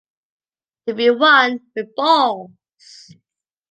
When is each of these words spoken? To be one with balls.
To 0.87 0.95
be 0.95 1.11
one 1.11 1.59
with 1.75 1.93
balls. 1.93 2.49